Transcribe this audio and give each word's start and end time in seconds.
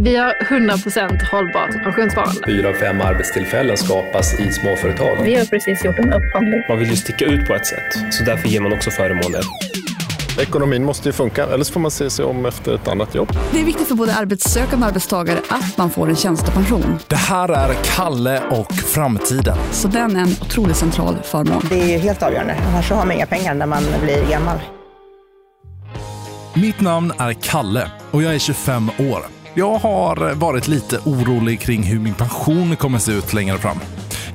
Vi 0.00 0.16
har 0.16 0.34
100% 0.34 1.24
hållbart 1.30 1.82
pensionssparande. 1.84 2.40
Fyra 2.46 2.68
av 2.68 2.72
fem 2.72 3.00
arbetstillfällen 3.00 3.76
skapas 3.76 4.40
i 4.40 4.52
småföretag. 4.52 5.18
Vi 5.22 5.34
har 5.34 5.44
precis 5.44 5.84
gjort 5.84 5.98
en 5.98 6.12
upphandling. 6.12 6.62
Man 6.68 6.78
vill 6.78 6.90
ju 6.90 6.96
sticka 6.96 7.24
ut 7.24 7.46
på 7.46 7.54
ett 7.54 7.66
sätt, 7.66 8.14
så 8.14 8.24
därför 8.24 8.48
ger 8.48 8.60
man 8.60 8.72
också 8.72 8.90
förmåner. 8.90 9.40
Ekonomin 10.40 10.84
måste 10.84 11.08
ju 11.08 11.12
funka, 11.12 11.46
eller 11.46 11.64
så 11.64 11.72
får 11.72 11.80
man 11.80 11.90
se 11.90 12.10
sig 12.10 12.24
om 12.24 12.46
efter 12.46 12.74
ett 12.74 12.88
annat 12.88 13.14
jobb. 13.14 13.32
Det 13.52 13.60
är 13.60 13.64
viktigt 13.64 13.88
för 13.88 13.94
både 13.94 14.14
arbetssökande 14.14 14.84
och 14.84 14.88
arbetstagare 14.88 15.38
att 15.48 15.78
man 15.78 15.90
får 15.90 16.08
en 16.08 16.16
tjänstepension. 16.16 16.98
Det 17.08 17.16
här 17.16 17.48
är 17.48 17.74
Kalle 17.96 18.42
och 18.50 18.72
framtiden. 18.72 19.56
Så 19.70 19.88
den 19.88 20.16
är 20.16 20.20
en 20.20 20.32
otroligt 20.42 20.76
central 20.76 21.16
förmån. 21.22 21.62
Det 21.68 21.94
är 21.94 21.98
helt 21.98 22.22
avgörande, 22.22 22.56
annars 22.72 22.90
har 22.90 22.96
man 22.96 23.12
inga 23.12 23.26
pengar 23.26 23.54
när 23.54 23.66
man 23.66 23.82
blir 24.02 24.30
gammal. 24.30 24.58
Mitt 26.54 26.80
namn 26.80 27.12
är 27.18 27.32
Kalle 27.32 27.90
och 28.10 28.22
jag 28.22 28.34
är 28.34 28.38
25 28.38 28.90
år. 28.98 29.37
Jag 29.58 29.78
har 29.78 30.34
varit 30.34 30.68
lite 30.68 30.98
orolig 31.04 31.60
kring 31.60 31.82
hur 31.82 31.98
min 31.98 32.14
pension 32.14 32.76
kommer 32.76 32.98
se 32.98 33.12
ut 33.12 33.32
längre 33.32 33.58
fram. 33.58 33.78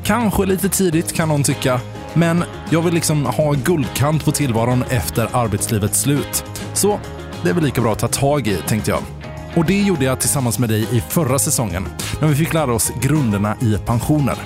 Kanske 0.04 0.46
lite 0.46 0.70
tidigt 0.70 1.14
kan 1.14 1.28
någon 1.28 1.44
tycka, 1.44 1.80
men 2.14 2.44
jag 2.70 2.82
vill 2.82 2.94
liksom 2.94 3.26
ha 3.26 3.54
guldkant 3.54 4.26
på 4.26 4.32
tillvaron 4.32 4.84
efter 4.90 5.30
arbetslivets 5.32 6.02
slut. 6.02 6.46
Så 6.74 7.00
det 7.44 7.50
är 7.50 7.54
väl 7.54 7.64
lika 7.64 7.82
bra 7.82 7.92
att 7.92 8.00
ta 8.00 8.08
tag 8.08 8.48
i, 8.48 8.58
tänkte 8.68 8.92
jag. 8.92 9.00
Och 9.56 9.66
det 9.66 9.82
gjorde 9.82 10.06
jag 10.06 10.20
tillsammans 10.20 10.60
med 10.60 10.70
dig 10.70 10.88
i 10.92 11.02
förra 11.02 11.40
säsongen, 11.40 11.86
när 12.22 12.28
vi 12.28 12.36
fick 12.36 12.54
lära 12.54 12.74
oss 12.74 12.92
grunderna 13.02 13.56
i 13.62 13.78
pensioner. 13.86 14.38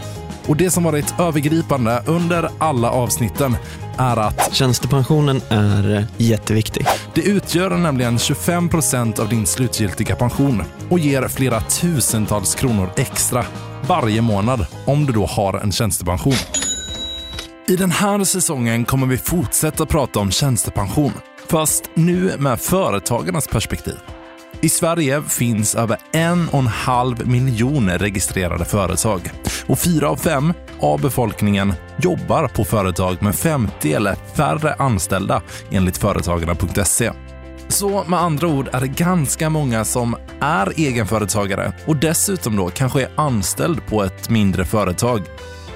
Och 0.48 0.58
det 0.58 0.72
som 0.72 0.84
varit 0.84 1.20
övergripande 1.20 2.04
under 2.06 2.50
alla 2.58 2.92
avsnitten 2.92 3.58
är 3.98 4.18
att 4.18 4.54
Tjänstepensionen 4.54 5.42
är 5.50 6.08
jätteviktig. 6.18 6.86
det 7.14 7.22
utgör 7.22 7.70
nämligen 7.70 8.20
25 8.20 8.70
procent 8.70 9.20
av 9.20 9.30
din 9.30 9.46
slutgiltiga 9.46 10.16
pension 10.16 10.64
och 10.90 11.00
ger 11.00 11.28
flera 11.28 11.62
tusentals 11.62 12.56
kronor 12.56 12.90
extra 12.96 13.46
varje 13.88 14.22
månad 14.22 14.66
om 14.86 15.06
du 15.06 15.14
då 15.14 15.26
har 15.26 15.54
en 15.54 15.72
tjänstepension. 15.72 16.34
I 17.68 17.76
den 17.76 17.92
här 17.92 18.24
säsongen 18.24 18.86
kommer 18.86 19.08
vi 19.08 19.18
fortsätta 19.18 19.86
prata 19.86 20.20
om 20.20 20.32
tjänstepension, 20.32 21.14
fast 21.50 21.84
nu 21.94 22.38
med 22.38 22.60
företagarnas 22.60 23.48
perspektiv. 23.48 23.96
I 24.62 24.70
Sverige 24.70 25.22
finns 25.22 25.76
över 25.76 25.98
en 26.12 26.50
och 26.50 26.60
en 26.60 26.68
halv 26.68 27.28
miljon 27.28 27.90
registrerade 27.90 28.66
företag 28.66 29.32
och 29.68 29.80
fyra 29.80 30.10
av 30.10 30.16
fem 30.16 30.54
av 30.80 31.02
befolkningen 31.02 31.74
jobbar 31.98 32.48
på 32.48 32.64
företag 32.64 33.18
med 33.22 33.36
50 33.36 33.94
eller 33.94 34.16
färre 34.36 34.74
anställda 34.74 35.42
enligt 35.72 35.98
Företagarna.se. 35.98 37.12
Så 37.68 38.04
med 38.04 38.20
andra 38.20 38.48
ord 38.48 38.70
är 38.74 38.82
det 38.82 38.88
ganska 38.88 39.50
många 39.50 39.86
som 39.86 40.16
är 40.40 40.74
egenföretagare 40.80 41.74
och 41.86 41.96
dessutom 41.96 42.56
då 42.56 42.70
kanske 42.70 43.02
är 43.02 43.10
anställd 43.16 43.86
på 43.88 44.04
ett 44.04 44.30
mindre 44.30 44.66
företag. 44.66 45.22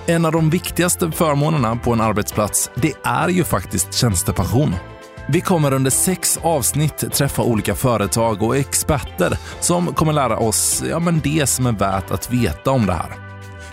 En 0.05 0.25
av 0.25 0.31
de 0.31 0.49
viktigaste 0.49 1.11
förmånerna 1.11 1.75
på 1.75 1.93
en 1.93 2.01
arbetsplats, 2.01 2.71
det 2.75 2.93
är 3.03 3.29
ju 3.29 3.43
faktiskt 3.43 3.93
tjänstepension. 3.93 4.75
Vi 5.27 5.41
kommer 5.41 5.73
under 5.73 5.91
sex 5.91 6.39
avsnitt 6.41 7.13
träffa 7.13 7.43
olika 7.43 7.75
företag 7.75 8.43
och 8.43 8.57
experter 8.57 9.37
som 9.59 9.93
kommer 9.93 10.13
lära 10.13 10.37
oss 10.37 10.83
ja, 10.89 10.99
men 10.99 11.19
det 11.19 11.49
som 11.49 11.65
är 11.65 11.71
värt 11.71 12.11
att 12.11 12.31
veta 12.31 12.71
om 12.71 12.85
det 12.85 12.93
här. 12.93 13.11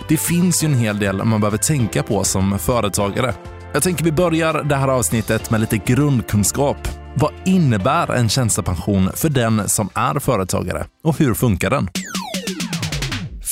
Det 0.07 0.17
finns 0.17 0.63
ju 0.63 0.65
en 0.65 0.73
hel 0.73 0.99
del 0.99 1.23
man 1.23 1.41
behöver 1.41 1.57
tänka 1.57 2.03
på 2.03 2.23
som 2.23 2.59
företagare. 2.59 3.33
Jag 3.73 3.83
tänker 3.83 4.03
vi 4.05 4.11
börjar 4.11 4.63
det 4.63 4.75
här 4.75 4.87
avsnittet 4.87 5.51
med 5.51 5.59
lite 5.61 5.77
grundkunskap. 5.77 6.77
Vad 7.15 7.31
innebär 7.45 8.11
en 8.11 8.29
tjänstepension 8.29 9.09
för 9.15 9.29
den 9.29 9.69
som 9.69 9.89
är 9.93 10.19
företagare 10.19 10.85
och 11.03 11.19
hur 11.19 11.33
funkar 11.33 11.69
den? 11.69 11.89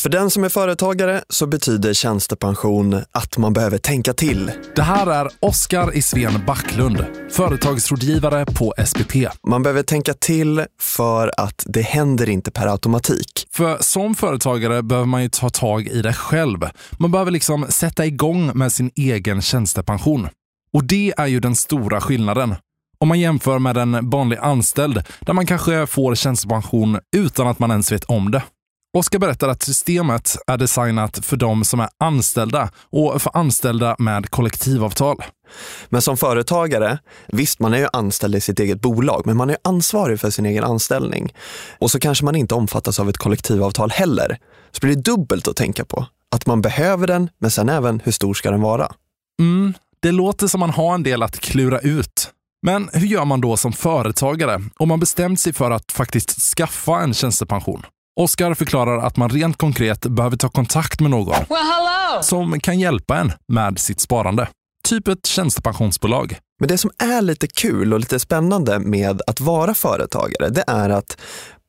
För 0.08 0.12
den 0.12 0.30
som 0.30 0.44
är 0.44 0.50
företagare 0.50 1.24
så 1.30 1.48
betyder 1.48 1.94
tjänstepension 1.94 3.02
att 3.12 3.38
man 3.38 3.54
behöver 3.54 3.78
tänka 3.78 4.14
till. 4.14 4.52
Det 4.76 4.82
här 4.82 5.08
är 5.08 5.30
Oskar 5.40 5.98
Isven 5.98 6.46
Backlund, 6.46 7.06
företagsrådgivare 7.32 8.46
på 8.46 8.74
SPP. 8.86 9.16
Man 9.48 9.64
behöver 9.64 9.84
tänka 9.84 10.14
till 10.14 10.66
för 10.82 11.32
att 11.38 11.64
det 11.66 11.82
händer 11.82 12.30
inte 12.30 12.52
per 12.52 12.68
automatik. 12.68 13.48
För 13.52 13.78
som 13.82 14.16
företagare 14.16 14.84
behöver 14.84 15.08
man 15.08 15.24
ju 15.24 15.30
ta 15.30 15.50
tag 15.50 15.88
i 15.88 16.02
det 16.02 16.14
själv. 16.14 16.66
Man 16.92 17.12
behöver 17.12 17.32
liksom 17.32 17.66
sätta 17.70 18.06
igång 18.06 18.52
med 18.58 18.72
sin 18.72 18.92
egen 18.96 19.42
tjänstepension. 19.42 20.28
Och 20.74 20.84
det 20.84 21.14
är 21.18 21.28
ju 21.28 21.40
den 21.40 21.56
stora 21.56 22.02
skillnaden. 22.02 22.56
Om 22.98 23.08
man 23.08 23.20
jämför 23.20 23.60
med 23.60 23.78
en 23.78 24.10
vanlig 24.10 24.38
anställd 24.38 25.04
där 25.20 25.34
man 25.34 25.46
kanske 25.46 25.88
får 25.88 26.16
tjänstepension 26.16 27.00
utan 27.16 27.48
att 27.48 27.60
man 27.60 27.72
ens 27.72 27.92
vet 27.92 28.04
om 28.04 28.32
det. 28.32 28.44
Oskar 28.98 29.20
berättar 29.20 29.50
att 29.50 29.64
systemet 29.64 30.38
är 30.48 30.58
designat 30.58 31.26
för 31.26 31.38
de 31.38 31.66
som 31.66 31.80
är 31.80 31.90
anställda 31.98 32.70
och 32.92 33.22
för 33.22 33.38
anställda 33.38 33.96
med 34.00 34.30
kollektivavtal. 34.30 35.24
Men 35.90 36.02
som 36.02 36.18
företagare, 36.18 37.00
visst 37.28 37.60
man 37.60 37.74
är 37.74 37.78
ju 37.78 37.88
anställd 37.94 38.36
i 38.36 38.42
sitt 38.42 38.60
eget 38.60 38.82
bolag, 38.82 39.26
men 39.26 39.38
man 39.38 39.50
är 39.50 39.58
ansvarig 39.64 40.20
för 40.20 40.30
sin 40.30 40.46
egen 40.46 40.64
anställning. 40.64 41.34
Och 41.80 41.92
så 41.92 42.00
kanske 42.00 42.26
man 42.26 42.36
inte 42.36 42.56
omfattas 42.56 43.00
av 43.00 43.10
ett 43.10 43.18
kollektivavtal 43.18 43.92
heller. 43.92 44.38
Så 44.72 44.80
blir 44.80 44.96
det 44.96 45.02
dubbelt 45.02 45.48
att 45.48 45.56
tänka 45.56 45.86
på. 45.86 46.06
Att 46.36 46.46
man 46.46 46.62
behöver 46.62 47.08
den, 47.08 47.30
men 47.40 47.52
sen 47.52 47.70
även 47.70 48.02
hur 48.04 48.12
stor 48.12 48.34
ska 48.34 48.52
den 48.52 48.62
vara? 48.62 48.92
Mm, 49.40 49.74
det 50.00 50.12
låter 50.12 50.48
som 50.48 50.60
man 50.60 50.70
har 50.70 50.96
en 50.96 51.04
del 51.04 51.24
att 51.24 51.40
klura 51.40 51.80
ut. 51.80 52.32
Men 52.62 52.90
hur 52.94 53.08
gör 53.08 53.26
man 53.26 53.42
då 53.42 53.58
som 53.58 53.74
företagare 53.74 54.62
om 54.78 54.90
man 54.90 55.00
bestämt 55.00 55.40
sig 55.40 55.54
för 55.54 55.72
att 55.72 55.92
faktiskt 55.92 56.42
skaffa 56.42 57.00
en 57.00 57.14
tjänstepension? 57.14 57.86
Oskar 58.20 58.54
förklarar 58.54 58.98
att 58.98 59.18
man 59.18 59.30
rent 59.30 59.58
konkret 59.58 60.06
behöver 60.06 60.38
ta 60.38 60.50
kontakt 60.50 61.02
med 61.02 61.12
någon 61.12 61.36
som 62.22 62.60
kan 62.60 62.80
hjälpa 62.80 63.18
en 63.18 63.32
med 63.48 63.80
sitt 63.80 64.00
sparande. 64.00 64.48
Typ 64.84 65.08
ett 65.08 65.26
tjänstepensionsbolag. 65.26 66.38
Men 66.60 66.68
det 66.68 66.78
som 66.78 66.92
är 66.98 67.22
lite 67.22 67.48
kul 67.48 67.94
och 67.94 68.00
lite 68.00 68.20
spännande 68.20 68.80
med 68.80 69.22
att 69.28 69.40
vara 69.40 69.74
företagare, 69.74 70.50
det 70.50 70.64
är 70.68 70.90
att 70.90 71.18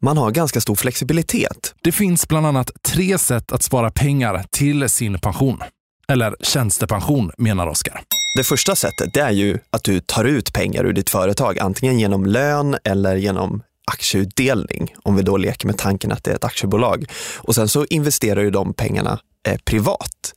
man 0.03 0.16
har 0.16 0.31
ganska 0.31 0.60
stor 0.60 0.75
flexibilitet. 0.75 1.75
Det 1.82 1.92
finns 1.92 2.28
bland 2.28 2.47
annat 2.47 2.70
tre 2.82 3.19
sätt 3.19 3.53
att 3.53 3.62
spara 3.62 3.91
pengar 3.91 4.44
till 4.50 4.88
sin 4.88 5.19
pension. 5.19 5.62
Eller 6.08 6.37
tjänstepension 6.41 7.31
menar 7.38 7.66
Oskar. 7.66 8.00
Det 8.37 8.44
första 8.44 8.76
sättet 8.76 9.14
det 9.14 9.20
är 9.20 9.31
ju 9.31 9.58
att 9.70 9.84
du 9.84 10.00
tar 10.00 10.25
ut 10.25 10.53
pengar 10.53 10.84
ur 10.84 10.92
ditt 10.92 11.10
företag, 11.10 11.58
antingen 11.58 11.98
genom 11.98 12.26
lön 12.26 12.76
eller 12.84 13.16
genom 13.16 13.62
aktieutdelning, 13.88 14.94
om 15.03 15.16
vi 15.16 15.22
då 15.22 15.37
leker 15.37 15.66
med 15.66 15.78
tanken 15.78 16.12
att 16.12 16.25
det 16.25 16.31
är 16.31 16.34
ett 16.34 16.44
aktiebolag. 16.44 17.04
Och 17.37 17.54
sen 17.54 17.69
så 17.69 17.84
investerar 17.84 18.41
ju 18.41 18.50
de 18.50 18.75
pengarna 18.75 19.21
eh, 19.49 19.59
privat. 19.65 20.34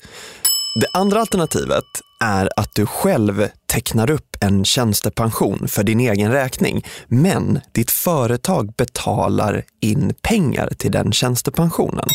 Det 0.81 0.99
andra 0.99 1.19
alternativet 1.19 1.83
är 2.23 2.49
att 2.55 2.69
du 2.75 2.85
själv 2.85 3.47
tecknar 3.65 4.11
upp 4.11 4.37
en 4.39 4.65
tjänstepension 4.65 5.67
för 5.67 5.83
din 5.83 5.99
egen 5.99 6.31
räkning, 6.31 6.85
men 7.07 7.59
ditt 7.71 7.91
företag 7.91 8.73
betalar 8.77 9.63
in 9.81 10.13
pengar 10.21 10.69
till 10.77 10.91
den 10.91 11.11
tjänstepensionen. 11.11 12.07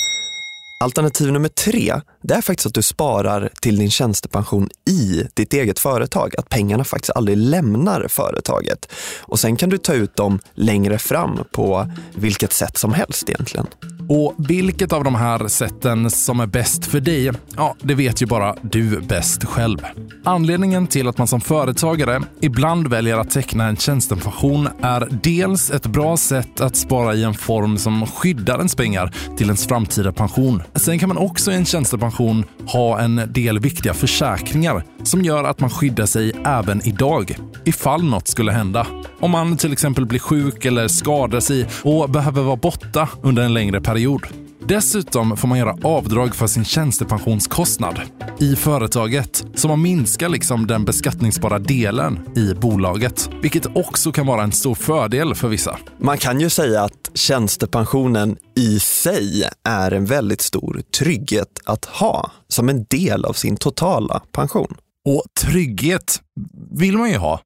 Alternativ 0.78 1.32
nummer 1.32 1.48
tre, 1.48 2.00
det 2.22 2.34
är 2.34 2.40
faktiskt 2.40 2.66
att 2.66 2.74
du 2.74 2.82
sparar 2.82 3.50
till 3.60 3.76
din 3.76 3.90
tjänstepension 3.90 4.68
i 4.88 5.22
ditt 5.34 5.52
eget 5.52 5.78
företag. 5.78 6.34
Att 6.38 6.48
pengarna 6.48 6.84
faktiskt 6.84 7.16
aldrig 7.16 7.38
lämnar 7.38 8.06
företaget. 8.08 8.92
Och 9.20 9.38
sen 9.38 9.56
kan 9.56 9.70
du 9.70 9.78
ta 9.78 9.94
ut 9.94 10.16
dem 10.16 10.38
längre 10.54 10.98
fram 10.98 11.44
på 11.52 11.90
vilket 12.14 12.52
sätt 12.52 12.78
som 12.78 12.92
helst 12.92 13.28
egentligen. 13.28 13.66
Och 14.08 14.34
vilket 14.38 14.92
av 14.92 15.04
de 15.04 15.14
här 15.14 15.48
sätten 15.48 16.10
som 16.10 16.40
är 16.40 16.46
bäst 16.46 16.86
för 16.86 17.00
dig, 17.00 17.32
ja, 17.56 17.76
det 17.82 17.94
vet 17.94 18.22
ju 18.22 18.26
bara 18.26 18.56
du 18.62 19.00
bäst 19.00 19.44
själv. 19.44 19.78
Anledningen 20.24 20.86
till 20.86 21.08
att 21.08 21.18
man 21.18 21.28
som 21.28 21.40
företagare 21.40 22.22
ibland 22.40 22.86
väljer 22.86 23.16
att 23.16 23.30
teckna 23.30 23.64
en 23.64 23.76
tjänstepension 23.76 24.68
är 24.82 25.08
dels 25.22 25.70
ett 25.70 25.86
bra 25.86 26.16
sätt 26.16 26.60
att 26.60 26.76
spara 26.76 27.14
i 27.14 27.24
en 27.24 27.34
form 27.34 27.78
som 27.78 28.06
skyddar 28.06 28.56
ens 28.56 28.74
pengar 28.74 29.14
till 29.36 29.46
ens 29.46 29.66
framtida 29.66 30.12
pension. 30.12 30.62
Sen 30.78 30.98
kan 30.98 31.08
man 31.08 31.18
också 31.18 31.52
i 31.52 31.54
en 31.54 31.64
tjänstepension 31.64 32.44
ha 32.66 33.00
en 33.00 33.20
del 33.32 33.58
viktiga 33.58 33.94
försäkringar 33.94 34.84
som 35.02 35.22
gör 35.24 35.44
att 35.44 35.60
man 35.60 35.70
skyddar 35.70 36.06
sig 36.06 36.32
även 36.44 36.86
idag, 36.86 37.36
ifall 37.64 38.04
något 38.04 38.28
skulle 38.28 38.52
hända. 38.52 38.86
Om 39.20 39.30
man 39.30 39.56
till 39.56 39.72
exempel 39.72 40.06
blir 40.06 40.20
sjuk 40.20 40.64
eller 40.64 40.88
skadar 40.88 41.40
sig 41.40 41.66
och 41.82 42.10
behöver 42.10 42.42
vara 42.42 42.56
borta 42.56 43.08
under 43.22 43.42
en 43.42 43.54
längre 43.54 43.80
period. 43.80 44.26
Dessutom 44.68 45.36
får 45.36 45.48
man 45.48 45.58
göra 45.58 45.76
avdrag 45.82 46.34
för 46.34 46.46
sin 46.46 46.64
tjänstepensionskostnad 46.64 48.00
i 48.38 48.56
företaget, 48.56 49.46
så 49.54 49.68
man 49.68 49.82
minskar 49.82 50.28
liksom 50.28 50.66
den 50.66 50.84
beskattningsbara 50.84 51.58
delen 51.58 52.36
i 52.36 52.54
bolaget, 52.54 53.30
vilket 53.42 53.76
också 53.76 54.12
kan 54.12 54.26
vara 54.26 54.42
en 54.42 54.52
stor 54.52 54.74
fördel 54.74 55.34
för 55.34 55.48
vissa. 55.48 55.78
Man 55.98 56.18
kan 56.18 56.40
ju 56.40 56.50
säga 56.50 56.82
att 56.82 57.10
tjänstepensionen 57.14 58.36
i 58.56 58.80
sig 58.80 59.48
är 59.64 59.90
en 59.90 60.04
väldigt 60.04 60.40
stor 60.40 60.82
trygghet 60.98 61.60
att 61.64 61.84
ha 61.84 62.30
som 62.48 62.68
en 62.68 62.84
del 62.84 63.24
av 63.24 63.32
sin 63.32 63.56
totala 63.56 64.22
pension. 64.32 64.76
Och 65.04 65.22
trygghet 65.40 66.22
vill 66.70 66.98
man 66.98 67.10
ju 67.10 67.16
ha. 67.16 67.40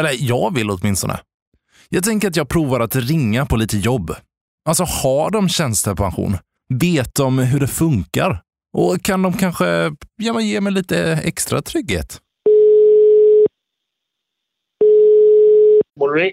Eller 0.00 0.16
jag 0.18 0.54
vill 0.54 0.70
åtminstone. 0.70 1.20
Jag 1.88 2.04
tänker 2.04 2.28
att 2.28 2.36
jag 2.36 2.48
provar 2.48 2.80
att 2.80 2.96
ringa 2.96 3.46
på 3.46 3.56
lite 3.56 3.78
jobb. 3.78 4.14
Alltså 4.68 4.84
har 4.84 5.30
de 5.30 5.48
tjänstepension? 5.48 6.36
Vet 6.74 7.14
de 7.14 7.38
hur 7.38 7.60
det 7.60 7.68
funkar? 7.68 8.42
Och 8.76 9.02
kan 9.02 9.22
de 9.22 9.32
kanske 9.32 9.66
ja, 10.16 10.40
ge 10.40 10.60
mig 10.60 10.72
lite 10.72 11.12
extra 11.24 11.62
trygghet? 11.62 12.20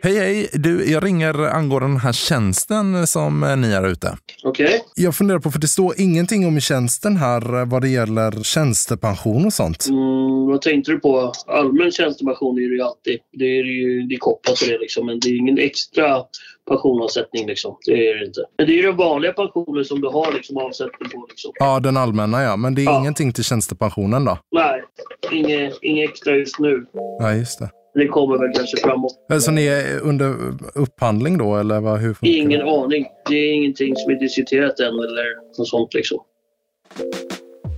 Hej, 0.04 0.18
hej! 0.18 0.50
Du, 0.54 0.92
jag 0.92 1.06
ringer 1.06 1.34
angående 1.40 1.88
den 1.88 1.98
här 1.98 2.12
tjänsten 2.14 3.08
som 3.08 3.44
eh, 3.44 3.58
ni 3.58 3.72
är 3.72 3.88
ute. 3.88 4.18
Okej. 4.44 4.66
Okay. 4.66 4.80
Jag 4.96 5.16
funderar 5.16 5.40
på, 5.40 5.52
för 5.52 5.60
det 5.60 5.68
står 5.68 5.94
ingenting 5.98 6.48
om 6.48 6.60
tjänsten 6.60 7.18
här 7.18 7.60
eh, 7.60 7.66
vad 7.66 7.82
det 7.82 7.90
gäller 7.90 8.44
tjänstepension 8.44 9.46
och 9.46 9.54
sånt. 9.54 9.88
Mm, 9.90 10.46
vad 10.48 10.62
tänkte 10.62 10.92
du 10.92 11.00
på? 11.00 11.32
Allmän 11.48 11.92
tjänstepension 11.92 12.58
är 12.58 12.70
det 12.70 12.76
ju 12.76 12.82
alltid. 12.82 13.20
Det 13.32 13.46
är 13.46 13.64
ju 13.64 14.02
det 14.02 14.16
är 14.16 14.20
kopplat 14.20 14.56
till 14.56 14.70
det 14.70 14.78
liksom. 14.78 15.06
Men 15.06 15.20
det 15.20 15.30
är 15.30 15.38
ingen 15.38 15.58
extra 15.60 16.22
pensionsavsättning 16.70 17.48
liksom. 17.48 17.78
Det 17.86 18.10
är 18.10 18.20
det 18.20 18.26
inte. 18.26 18.42
Men 18.58 18.68
det 18.68 18.74
är 18.74 18.76
ju 18.76 18.82
den 18.82 18.98
vanliga 18.98 19.34
pensionen 19.34 19.86
som 19.86 20.02
du 20.02 20.08
har 20.08 20.34
liksom 20.34 20.58
avsättning 20.58 21.10
på 21.10 21.26
liksom. 21.30 21.52
Ja, 21.60 21.80
den 21.80 21.98
allmänna 21.98 22.44
ja. 22.44 22.56
Men 22.56 22.76
det 22.76 22.82
är 22.82 22.86
Ja. 22.86 23.00
ingenting 23.00 23.34
till 23.34 23.44
tjänstepensionen 23.44 24.26
då? 24.26 24.38
Nej, 24.52 24.84
inget, 25.32 25.74
inget 25.82 26.10
extra 26.10 26.36
just 26.36 26.60
nu. 26.60 26.86
Nej, 27.22 27.38
just 27.38 27.60
det. 27.60 27.70
Det 27.96 28.08
kommer 28.08 28.38
väl 28.38 28.52
kanske 28.56 28.78
framåt. 28.78 29.14
Eh, 29.32 29.38
Så 29.38 29.52
ni 29.52 29.66
är 29.66 30.00
under 30.00 30.36
upphandling 30.76 31.38
då, 31.38 31.58
eller 31.58 31.80
vad, 31.80 32.00
hur 32.00 32.14
funkar 32.14 32.28
Ingen 32.38 32.60
det? 32.60 32.72
aning. 32.84 33.06
Det 33.30 33.36
är 33.36 33.54
ingenting 33.54 33.96
som 33.96 34.12
är 34.12 34.20
diskuterat 34.20 34.80
än 34.80 34.86
eller 34.88 35.58
något 35.58 35.68
sånt 35.68 35.94
liksom. 35.94 36.18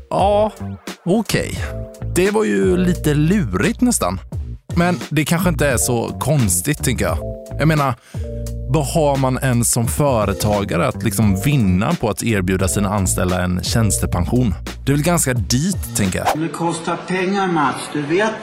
Ja, 0.10 0.52
okej. 1.06 1.52
Det 2.16 2.32
var 2.32 2.44
ju 2.44 2.78
lite 2.78 3.14
lurigt 3.14 3.82
nästan. 3.82 4.20
Men 4.76 5.00
det 5.10 5.26
kanske 5.26 5.50
inte 5.50 5.68
är 5.68 5.78
så 5.78 6.08
konstigt, 6.20 6.84
tänker 6.84 7.06
jag. 7.06 7.18
Jag 7.60 7.68
menar, 7.68 7.94
vad 8.70 8.86
har 8.86 9.18
man 9.18 9.38
än 9.38 9.66
som 9.66 9.88
företagare 9.88 10.88
att 10.88 11.04
liksom 11.04 11.36
vinna 11.46 11.94
på 11.94 12.10
att 12.10 12.24
erbjuda 12.24 12.68
sina 12.68 12.90
anställda 12.90 13.42
en 13.44 13.64
tjänstepension? 13.64 14.54
Det 14.86 14.92
är 14.92 14.96
väl 14.96 15.04
ganska 15.06 15.34
dyrt, 15.34 15.96
tänker 15.98 16.20
jag. 16.20 16.42
Det 16.42 16.48
kostar 16.48 16.98
pengar 17.08 17.48
Mats, 17.48 17.90
du 17.94 18.02
vet. 18.02 18.34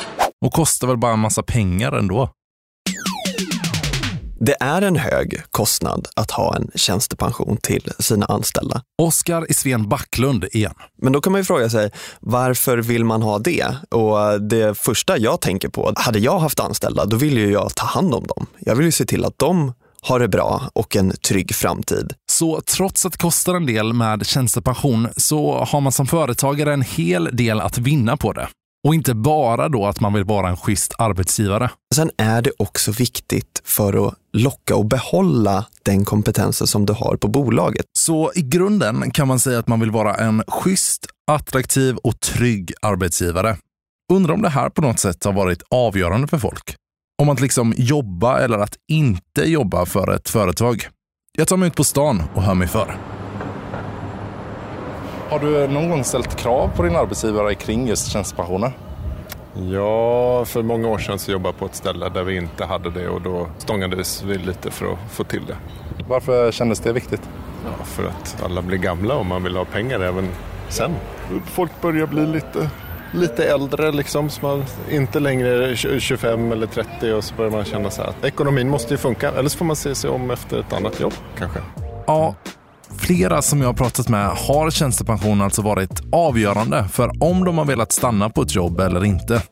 Och 0.44 0.52
kostar 0.52 0.88
väl 0.88 0.96
bara 0.96 1.12
en 1.12 1.18
massa 1.18 1.42
pengar 1.42 1.92
ändå. 1.92 2.30
Det 4.40 4.56
är 4.60 4.82
en 4.82 4.96
hög 4.96 5.42
kostnad 5.50 6.08
att 6.16 6.30
ha 6.30 6.56
en 6.56 6.70
tjänstepension 6.74 7.56
till 7.56 7.92
sina 7.98 8.26
anställda. 8.26 8.82
Oskar 9.02 9.46
Sven 9.50 9.88
Backlund 9.88 10.44
igen. 10.52 10.74
Men 11.02 11.12
då 11.12 11.20
kan 11.20 11.32
man 11.32 11.40
ju 11.40 11.44
fråga 11.44 11.70
sig, 11.70 11.90
varför 12.20 12.78
vill 12.78 13.04
man 13.04 13.22
ha 13.22 13.38
det? 13.38 13.66
Och 13.90 14.42
det 14.42 14.78
första 14.78 15.18
jag 15.18 15.40
tänker 15.40 15.68
på, 15.68 15.92
hade 15.96 16.18
jag 16.18 16.38
haft 16.38 16.60
anställda, 16.60 17.04
då 17.04 17.16
vill 17.16 17.38
ju 17.38 17.52
jag 17.52 17.74
ta 17.74 17.86
hand 17.86 18.14
om 18.14 18.26
dem. 18.26 18.46
Jag 18.58 18.74
vill 18.76 18.86
ju 18.86 18.92
se 18.92 19.04
till 19.04 19.24
att 19.24 19.38
de 19.38 19.72
har 20.02 20.20
det 20.20 20.28
bra 20.28 20.62
och 20.72 20.96
en 20.96 21.12
trygg 21.28 21.54
framtid. 21.54 22.12
Så 22.30 22.60
trots 22.60 23.06
att 23.06 23.12
det 23.12 23.18
kostar 23.18 23.54
en 23.54 23.66
del 23.66 23.92
med 23.92 24.26
tjänstepension 24.26 25.08
så 25.16 25.64
har 25.64 25.80
man 25.80 25.92
som 25.92 26.06
företagare 26.06 26.72
en 26.72 26.82
hel 26.82 27.36
del 27.36 27.60
att 27.60 27.78
vinna 27.78 28.16
på 28.16 28.32
det. 28.32 28.48
Och 28.84 28.94
inte 28.94 29.14
bara 29.14 29.68
då 29.68 29.86
att 29.86 30.00
man 30.00 30.12
vill 30.12 30.24
vara 30.24 30.48
en 30.48 30.56
schysst 30.56 30.94
arbetsgivare. 30.98 31.70
Sen 31.94 32.10
är 32.16 32.42
det 32.42 32.50
också 32.58 32.92
viktigt 32.92 33.62
för 33.64 34.06
att 34.06 34.14
locka 34.32 34.76
och 34.76 34.86
behålla 34.86 35.66
den 35.82 36.04
kompetensen 36.04 36.66
som 36.66 36.86
du 36.86 36.92
har 36.92 37.16
på 37.16 37.28
bolaget. 37.28 37.86
Så 37.98 38.32
i 38.34 38.42
grunden 38.42 39.10
kan 39.10 39.28
man 39.28 39.38
säga 39.38 39.58
att 39.58 39.68
man 39.68 39.80
vill 39.80 39.90
vara 39.90 40.14
en 40.14 40.42
schysst, 40.48 41.06
attraktiv 41.30 41.96
och 41.96 42.20
trygg 42.20 42.72
arbetsgivare. 42.82 43.56
Undrar 44.12 44.34
om 44.34 44.42
det 44.42 44.48
här 44.48 44.70
på 44.70 44.82
något 44.82 44.98
sätt 44.98 45.24
har 45.24 45.32
varit 45.32 45.62
avgörande 45.70 46.26
för 46.26 46.38
folk. 46.38 46.76
Om 47.22 47.28
att 47.28 47.40
liksom 47.40 47.74
jobba 47.76 48.40
eller 48.40 48.58
att 48.58 48.76
inte 48.88 49.42
jobba 49.42 49.86
för 49.86 50.14
ett 50.14 50.28
företag. 50.28 50.88
Jag 51.38 51.48
tar 51.48 51.56
mig 51.56 51.66
ut 51.66 51.76
på 51.76 51.84
stan 51.84 52.22
och 52.34 52.42
hör 52.42 52.54
mig 52.54 52.68
för. 52.68 53.13
Har 55.34 55.40
du 55.40 55.68
någon 55.68 55.90
gång 55.90 56.04
ställt 56.04 56.36
krav 56.36 56.70
på 56.76 56.82
din 56.82 56.96
arbetsgivare 56.96 57.54
kring 57.54 57.88
just 57.88 58.12
tjänstepensioner? 58.12 58.72
Ja, 59.72 60.44
för 60.44 60.62
många 60.62 60.88
år 60.88 60.98
sedan 60.98 61.18
så 61.18 61.32
jobbade 61.32 61.48
jag 61.48 61.58
på 61.58 61.66
ett 61.66 61.74
ställe 61.74 62.08
där 62.08 62.22
vi 62.22 62.36
inte 62.36 62.64
hade 62.64 62.90
det 62.90 63.08
och 63.08 63.22
då 63.22 63.48
stångades 63.58 64.22
vi 64.22 64.38
lite 64.38 64.70
för 64.70 64.92
att 64.92 64.98
få 65.10 65.24
till 65.24 65.42
det. 65.46 65.56
Varför 66.08 66.52
kändes 66.52 66.80
det 66.80 66.92
viktigt? 66.92 67.20
Ja, 67.64 67.84
för 67.84 68.04
att 68.04 68.42
alla 68.44 68.62
blir 68.62 68.78
gamla 68.78 69.14
och 69.14 69.26
man 69.26 69.42
vill 69.42 69.56
ha 69.56 69.64
pengar 69.64 70.00
även 70.00 70.28
sen. 70.68 70.94
Folk 71.44 71.70
börjar 71.80 72.06
bli 72.06 72.26
lite, 72.26 72.70
lite 73.12 73.44
äldre 73.44 73.92
liksom, 73.92 74.30
så 74.30 74.46
man 74.46 74.64
inte 74.90 75.20
längre 75.20 75.68
är 75.68 75.74
20 75.74 76.00
25 76.00 76.52
eller 76.52 76.66
30 76.66 77.12
och 77.12 77.24
så 77.24 77.34
börjar 77.34 77.50
man 77.50 77.64
känna 77.64 77.90
så 77.90 78.02
här 78.02 78.08
att 78.08 78.24
ekonomin 78.24 78.68
måste 78.68 78.94
ju 78.94 78.98
funka. 78.98 79.30
Eller 79.30 79.48
så 79.48 79.58
får 79.58 79.64
man 79.64 79.76
se 79.76 79.94
sig 79.94 80.10
om 80.10 80.30
efter 80.30 80.60
ett 80.60 80.72
annat 80.72 81.00
jobb 81.00 81.14
kanske. 81.38 81.58
Ja, 82.06 82.34
flera 82.98 83.42
som 83.42 83.60
jag 83.60 83.68
har 83.68 83.74
pratat 83.74 84.08
med 84.08 84.28
har 84.28 84.70
tjänstepension 84.70 85.40
alltså 85.40 85.62
varit 85.62 86.02
avgörande 86.12 86.88
för 86.92 87.10
om 87.20 87.44
de 87.44 87.58
har 87.58 87.64
velat 87.64 87.92
stanna 87.92 88.30
på 88.30 88.42
ett 88.42 88.54
jobb 88.54 88.80
eller 88.80 89.04
inte. 89.04 89.42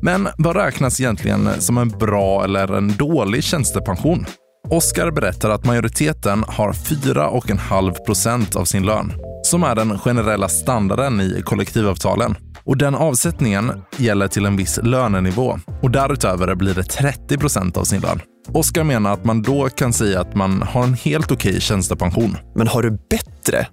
Men 0.00 0.28
vad 0.38 0.56
räknas 0.56 1.00
egentligen 1.00 1.48
som 1.58 1.78
en 1.78 1.88
bra 1.88 2.44
eller 2.44 2.76
en 2.76 2.96
dålig 2.96 3.44
tjänstepension? 3.44 4.26
Oskar 4.70 5.10
berättar 5.10 5.50
att 5.50 5.64
majoriteten 5.64 6.44
har 6.48 6.72
4,5 6.72 8.04
procent 8.04 8.56
av 8.56 8.64
sin 8.64 8.86
lön, 8.86 9.12
som 9.46 9.62
är 9.62 9.74
den 9.74 9.98
generella 9.98 10.48
standarden 10.48 11.20
i 11.20 11.42
kollektivavtalen. 11.44 12.36
Och 12.64 12.76
den 12.76 12.94
avsättningen 12.94 13.82
gäller 13.96 14.28
till 14.28 14.46
en 14.46 14.56
viss 14.56 14.80
lönenivå 14.82 15.58
och 15.82 15.90
därutöver 15.90 16.54
blir 16.54 16.74
det 16.74 16.84
30 16.84 17.38
procent 17.38 17.76
av 17.76 17.84
sin 17.84 18.00
lön. 18.00 18.20
Oskar 18.48 18.84
menar 18.84 19.12
att 19.12 19.24
man 19.24 19.42
då 19.42 19.68
kan 19.68 19.92
säga 19.92 20.20
att 20.20 20.34
man 20.34 20.62
har 20.62 20.84
en 20.84 20.94
helt 20.94 21.32
okej 21.32 21.60
tjänstepension. 21.60 22.36
Men 22.54 22.68
har 22.68 22.82
du 22.82 22.90
bättre 23.10 23.66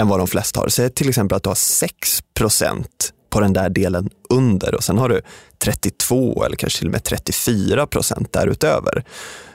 än 0.00 0.08
vad 0.08 0.20
de 0.20 0.26
flesta 0.26 0.60
har, 0.60 0.68
säg 0.68 0.90
till 0.90 1.08
exempel 1.08 1.36
att 1.36 1.42
du 1.42 1.50
har 1.50 1.54
6% 1.54 2.84
på 3.30 3.40
den 3.40 3.52
där 3.52 3.70
delen 3.70 4.10
under 4.30 4.74
och 4.74 4.84
sen 4.84 4.98
har 4.98 5.08
du 5.08 5.20
32 5.64 6.44
eller 6.44 6.56
kanske 6.56 6.78
till 6.78 6.88
och 6.88 6.92
med 6.92 7.04
34 7.04 7.86
procent 7.86 8.32
därutöver. 8.32 9.04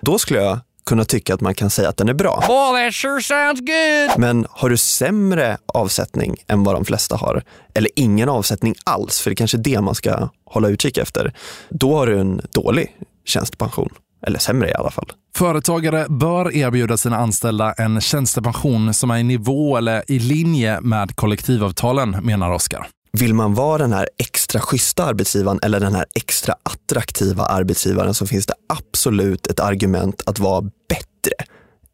Då 0.02 0.20
skulle 0.20 0.40
jag 0.40 0.60
kunna 0.86 1.06
tycka 1.06 1.34
att 1.34 1.42
man 1.42 1.56
kan 1.56 1.70
säga 1.70 1.90
att 1.90 1.98
den 1.98 2.10
är 2.10 2.14
bra. 2.14 2.44
Oh, 2.50 2.86
that 2.86 2.94
sure 2.94 3.22
sounds 3.22 3.60
good! 3.60 4.20
Men 4.20 4.46
har 4.50 4.70
du 4.70 4.78
sämre 4.78 5.58
avsättning 5.66 6.36
än 6.48 6.64
vad 6.64 6.76
de 6.76 6.86
flesta 6.86 7.16
har, 7.16 7.44
eller 7.74 7.92
ingen 7.96 8.30
avsättning 8.30 8.76
alls, 8.84 9.20
för 9.20 9.30
det 9.30 9.34
är 9.34 9.36
kanske 9.36 9.58
är 9.58 9.64
det 9.64 9.82
man 9.82 9.96
ska 9.96 10.30
hålla 10.46 10.68
utkik 10.70 10.98
efter, 10.98 11.34
då 11.70 11.98
har 11.98 12.08
du 12.08 12.20
en 12.20 12.42
dålig 12.54 12.96
tjänstepension. 13.26 13.90
Eller 14.28 14.40
sämre 14.40 14.70
i 14.70 14.74
alla 14.74 14.92
fall. 14.92 15.12
Företagare 15.36 16.06
bör 16.10 16.56
erbjuda 16.56 16.98
sina 16.98 17.18
anställda 17.18 17.74
en 17.74 18.02
tjänstepension 18.02 18.94
som 18.94 19.12
är 19.12 19.18
i 19.18 19.24
nivå 19.24 19.78
eller 19.78 20.12
i 20.12 20.20
linje 20.20 20.82
med 20.82 21.16
kollektivavtalen, 21.16 22.12
menar 22.12 22.52
Oskar. 22.52 22.88
Vill 23.12 23.34
man 23.34 23.54
vara 23.54 23.78
den 23.78 23.94
här 23.94 24.10
extra 24.18 24.62
schyssta 24.62 25.06
arbetsgivaren 25.06 25.60
eller 25.64 25.80
den 25.80 25.96
här 25.96 26.06
extra 26.16 26.56
attraktiva 26.64 27.46
arbetsgivaren 27.46 28.14
så 28.14 28.28
finns 28.28 28.46
det 28.46 28.54
absolut 28.70 29.48
ett 29.48 29.60
argument 29.60 30.22
att 30.26 30.40
vara 30.40 30.62
bättre 30.90 31.34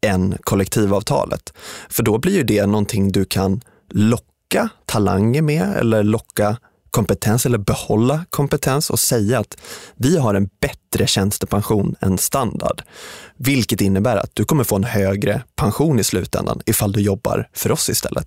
än 0.06 0.38
kollektivavtalet. 0.40 1.52
För 1.88 2.02
då 2.02 2.18
blir 2.18 2.34
ju 2.34 2.42
det 2.42 2.66
någonting 2.66 3.12
du 3.12 3.24
kan 3.24 3.60
locka 3.90 4.68
talanger 4.86 5.42
med 5.42 5.76
eller 5.76 6.02
locka 6.02 6.56
kompetens 6.96 7.46
eller 7.46 7.58
behålla 7.58 8.24
kompetens 8.30 8.90
och 8.90 9.00
säga 9.00 9.38
att 9.38 9.56
vi 9.96 10.18
har 10.18 10.34
en 10.34 10.48
bättre 10.60 11.06
tjänstepension 11.06 11.94
än 12.00 12.18
standard. 12.18 12.82
Vilket 13.36 13.80
innebär 13.80 14.16
att 14.16 14.30
du 14.34 14.44
kommer 14.44 14.64
få 14.64 14.76
en 14.76 14.84
högre 14.84 15.42
pension 15.56 15.98
i 15.98 16.04
slutändan 16.04 16.60
ifall 16.66 16.92
du 16.92 17.00
jobbar 17.00 17.48
för 17.52 17.72
oss 17.72 17.88
istället. 17.88 18.26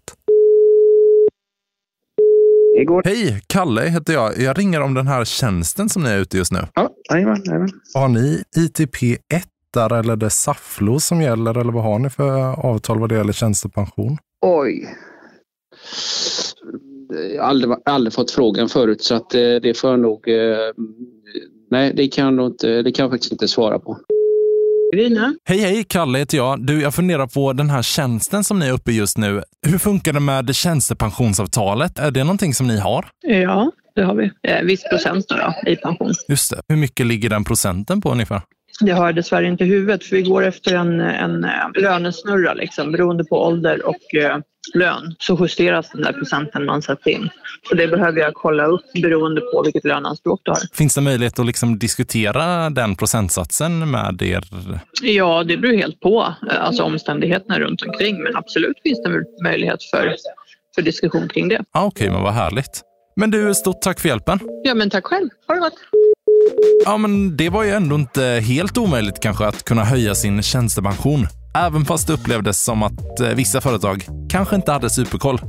Hej, 3.06 3.42
Kalle 3.48 3.82
heter 3.82 4.14
jag. 4.14 4.38
Jag 4.38 4.60
ringer 4.60 4.82
om 4.82 4.94
den 4.94 5.08
här 5.08 5.26
tjänsten 5.26 5.90
som 5.90 6.04
ni 6.04 6.10
är 6.10 6.20
ute 6.20 6.38
just 6.38 6.52
nu. 6.52 6.60
Ja, 6.74 6.90
jajamän, 7.10 7.42
jajamän. 7.46 7.70
Har 7.94 8.08
ni 8.08 8.44
ITP 8.58 9.04
1 9.34 9.46
eller 9.78 10.16
det 10.16 10.30
Saflo 10.30 11.00
som 11.00 11.22
gäller 11.22 11.58
eller 11.58 11.72
vad 11.72 11.84
har 11.84 12.00
ni 12.00 12.10
för 12.10 12.66
avtal 12.66 13.00
vad 13.00 13.10
det 13.10 13.16
gäller 13.16 13.34
tjänstepension? 13.34 14.18
Oj. 14.42 14.88
Jag 17.36 17.42
har 17.42 17.50
aldrig, 17.50 17.76
aldrig 17.86 18.14
fått 18.14 18.32
frågan 18.32 18.70
förut 18.70 19.04
så 19.04 19.16
att 19.16 19.36
eh, 19.36 19.42
det 19.42 19.78
får 19.78 19.90
jag 19.90 20.00
nog... 20.00 20.28
Eh, 20.28 20.58
nej, 21.72 21.94
det 21.96 22.08
kan 22.08 22.36
jag 22.38 22.48
inte, 22.48 22.82
det 22.82 22.92
kan 22.92 23.04
jag 23.04 23.12
faktiskt 23.12 23.32
inte 23.32 23.48
svara 23.48 23.80
på. 23.80 24.00
Grina. 24.96 25.36
Hej, 25.46 25.58
hej, 25.60 25.84
Kalle 25.84 26.20
heter 26.20 26.38
jag. 26.38 26.66
Du, 26.66 26.82
jag 26.82 26.96
funderar 26.96 27.28
på 27.28 27.54
den 27.54 27.70
här 27.70 27.82
tjänsten 27.82 28.44
som 28.44 28.60
ni 28.60 28.68
är 28.68 28.72
uppe 28.72 28.92
i 28.92 28.96
just 28.96 29.18
nu. 29.18 29.44
Hur 29.68 29.78
funkar 29.78 30.14
det 30.14 30.20
med 30.20 30.56
tjänstepensionsavtalet? 30.56 32.00
Är 32.00 32.12
det 32.12 32.24
någonting 32.24 32.54
som 32.54 32.68
ni 32.68 32.80
har? 32.80 33.06
Ja, 33.22 33.72
det 33.96 34.02
har 34.02 34.16
vi. 34.16 34.32
Eh, 34.48 34.62
viss 34.64 34.84
procent 34.90 35.26
då, 35.30 35.36
då, 35.36 35.72
i 35.72 35.76
pension. 35.76 36.14
Just 36.28 36.52
det. 36.52 36.62
Hur 36.68 36.76
mycket 36.76 37.06
ligger 37.06 37.30
den 37.30 37.44
procenten 37.44 38.02
på 38.02 38.12
ungefär? 38.12 38.42
Det 38.80 38.92
har 38.92 39.06
jag 39.06 39.16
dessvärre 39.16 39.48
inte 39.48 39.64
i 39.64 39.68
huvudet 39.68 40.04
för 40.04 40.16
vi 40.16 40.22
går 40.22 40.44
efter 40.44 40.76
en, 40.76 41.02
en 41.02 41.48
lönesnurra 41.76 42.54
liksom. 42.54 42.92
Beroende 42.92 43.24
på 43.24 43.46
ålder 43.46 43.86
och 43.86 44.16
eh, 44.16 44.38
lön 44.74 45.16
så 45.20 45.38
justeras 45.42 45.90
den 45.90 46.02
där 46.02 46.14
procenten 46.14 46.66
man 46.66 46.82
sätter 46.82 47.12
in. 47.12 47.30
Så 47.70 47.76
det 47.76 47.88
behöver 47.88 48.20
jag 48.20 48.34
kolla 48.34 48.66
upp 48.66 48.94
beroende 48.94 49.42
på 49.42 49.64
vilket 49.64 49.84
löneanspråk 49.84 50.42
du 50.44 50.52
har. 50.52 50.60
Finns 50.74 50.96
det 50.96 51.02
möjlighet 51.02 51.40
att 51.40 51.46
liksom 51.46 51.80
diskutera 51.80 52.70
den 52.70 52.96
procentsatsen 52.96 53.92
med 53.92 54.22
er? 54.22 54.44
Ja, 55.02 55.44
det 55.44 55.58
beror 55.58 55.74
helt 55.74 56.00
på 56.00 56.34
alltså 56.50 56.84
omständigheterna 56.84 57.60
runt 57.60 57.82
omkring. 57.82 58.24
Men 58.24 58.36
absolut 58.36 58.78
finns 58.84 59.04
det 59.04 59.24
möjlighet 59.44 59.84
för, 59.84 60.16
för 60.76 60.82
diskussion 60.82 61.28
kring 61.28 61.48
det. 61.48 61.64
Ah, 61.72 61.86
Okej, 61.86 62.06
okay, 62.06 62.14
men 62.14 62.24
vad 62.24 62.34
härligt. 62.34 62.82
Men 63.16 63.32
du, 63.32 63.54
stort 63.54 63.82
tack 63.82 64.00
för 64.00 64.10
hjälpen. 64.10 64.40
Ja, 64.64 64.74
men 64.74 64.90
tack 64.90 65.06
själv. 65.06 65.30
Ha 65.48 65.54
det 65.56 65.60
gott. 65.60 65.74
Ja, 66.86 66.98
men 66.98 67.38
det 67.38 67.50
var 67.50 67.64
ju 67.64 67.72
ändå 67.72 67.96
inte 67.96 68.24
helt 68.24 68.78
omöjligt 68.78 69.20
kanske 69.20 69.46
att 69.46 69.64
kunna 69.64 69.84
höja 69.84 70.16
sin 70.16 70.42
tjänstepension. 70.42 71.28
Även 71.56 71.86
fast 71.86 72.08
det 72.08 72.14
upplevdes 72.14 72.64
som 72.64 72.84
att 72.84 73.20
eh, 73.20 73.28
vissa 73.28 73.62
företag 73.62 74.06
kanske 74.30 74.56
inte 74.56 74.72
hade 74.72 74.90
superkoll. 74.90 75.42